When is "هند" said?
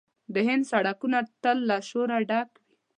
0.47-0.63